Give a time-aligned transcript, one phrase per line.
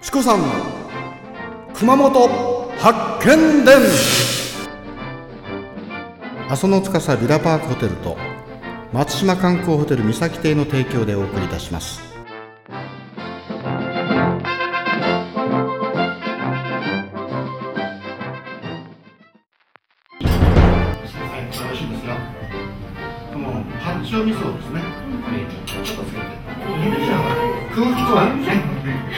[0.00, 0.46] チコさんの
[1.74, 2.28] 熊本
[2.78, 3.78] 発見伝
[6.48, 8.16] 阿蘇の司ビラパークホテルと
[8.92, 12.00] 松島観光ホテル三崎邸の提供でお送りいたします
[20.20, 20.24] は
[21.40, 22.14] い、よろしいですよ。
[23.32, 24.80] この八丁味噌ですね。
[25.66, 26.24] ちょっとつけて。
[27.74, 28.62] 空腹はね。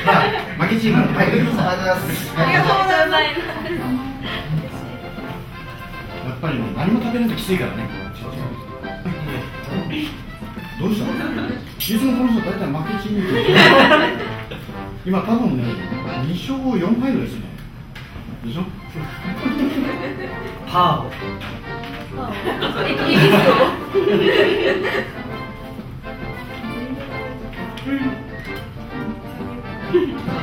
[0.05, 0.40] まあ、
[0.71, 1.03] 負けチーム。
[1.17, 2.39] はい、ありがとうございます。
[2.39, 3.23] ありがとうございます。
[6.27, 7.89] やっぱりね、何も食べないときついからね。
[10.81, 11.13] どうしたの？
[11.51, 12.73] いつもこの人大体負
[13.03, 13.37] けチームって
[15.05, 15.65] 今多分ね、
[16.25, 17.45] 2勝4敗ぐらいですね。
[18.45, 18.63] でしょ？
[20.71, 21.05] パ。
[21.05, 21.11] ー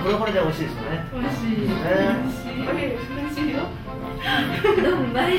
[0.08, 1.04] これこれで美味しいですよね。
[1.12, 1.52] 美味しい。
[1.52, 1.76] ね美
[2.24, 2.56] 味しい
[3.14, 3.68] 美味しいよ。
[4.82, 5.34] どんまい。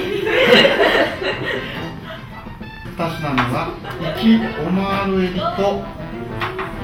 [2.85, 5.83] 二品目は、生きオマールエビと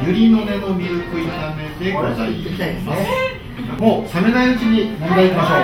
[0.06, 2.86] ユリの根のミルク炒めでござい行きたいです。
[2.86, 3.02] ます。
[3.02, 3.06] ね
[3.78, 5.58] もう冷めないうちに問題いきましょう。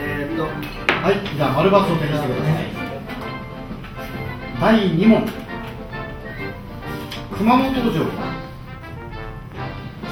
[0.00, 2.64] えっとはい、じゃあ丸バツを手にしてください。
[4.58, 5.28] 第2問。
[7.36, 7.92] 熊本城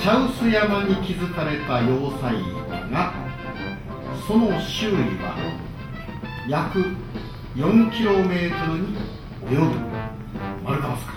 [0.04, 2.36] 茶臼山に築かれた要塞
[2.92, 3.14] が
[4.28, 5.34] その周囲は
[6.46, 6.84] 約
[7.56, 8.28] 4km
[8.82, 8.98] に
[9.48, 9.64] 及ぶ。
[10.62, 11.12] 丸かますか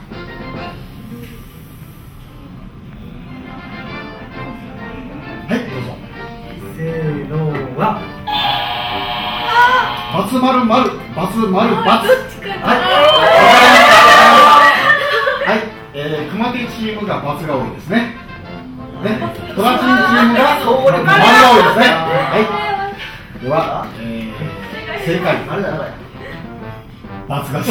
[5.49, 5.91] はいどうぞ。
[6.77, 7.37] せーの
[7.77, 7.99] は
[10.13, 10.91] バツ丸丸。
[11.13, 12.07] バツ丸バツ
[12.47, 12.73] は
[15.45, 15.49] い。
[15.49, 15.59] はい、
[15.93, 18.26] えー、熊手チームがバツが多いですね
[19.07, 19.19] ね、
[19.55, 21.85] トラチンチームがそう丸が多いですね。
[22.27, 22.37] は
[23.39, 23.43] い。
[23.43, 25.35] では、えー、正解。
[25.49, 25.85] あれだあれだ
[27.27, 27.61] バツが